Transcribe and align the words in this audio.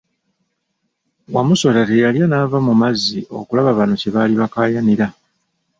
Wamusota 1.35 1.81
teyalwa 1.89 2.25
n'ava 2.27 2.57
mu 2.67 2.73
mazzi 2.81 3.19
okulaba 3.39 3.71
bano 3.77 3.93
kye 4.01 4.09
baali 4.15 4.33
bakaayanira. 4.41 5.07